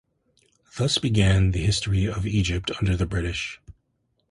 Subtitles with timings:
[0.77, 3.61] Thus began the History of Egypt under the British.